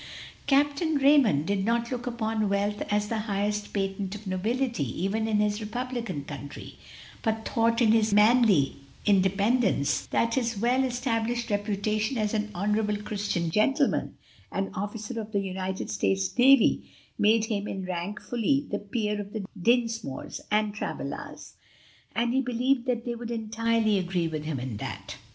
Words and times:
Captain 0.47 0.95
Raymond 0.95 1.45
did 1.45 1.63
not 1.63 1.91
look 1.91 2.07
upon 2.07 2.49
wealth 2.49 2.81
as 2.89 3.07
the 3.07 3.19
highest 3.29 3.71
patent 3.71 4.15
of 4.15 4.25
nobility 4.25 5.03
even 5.03 5.27
in 5.27 5.37
this 5.37 5.61
republican 5.61 6.23
country, 6.25 6.79
but 7.21 7.47
thought, 7.47 7.81
in 7.81 7.91
his 7.91 8.11
manly 8.11 8.77
independence, 9.05 10.07
that 10.07 10.33
his 10.33 10.57
well 10.57 10.83
established 10.83 11.51
reputation 11.51 12.17
as 12.17 12.33
an 12.33 12.49
honorable, 12.55 12.97
Christian 12.97 13.51
gentleman, 13.51 14.17
and 14.51 14.71
officer 14.73 15.21
of 15.21 15.33
the 15.33 15.39
United 15.39 15.91
States 15.91 16.35
Navy, 16.35 16.89
made 17.19 17.45
him 17.45 17.67
in 17.67 17.85
rank 17.85 18.19
fully 18.19 18.65
the 18.71 18.79
peer 18.79 19.21
of 19.21 19.33
the 19.33 19.45
Dinsmores 19.55 20.41
and 20.49 20.73
Travillas; 20.73 21.53
and 22.15 22.33
he 22.33 22.41
believed 22.41 22.87
that 22.87 23.05
they 23.05 23.13
would 23.13 23.29
entirely 23.29 23.99
agree 23.99 24.27
with 24.27 24.45
him 24.45 24.59
in 24.59 24.77
that. 24.77 25.17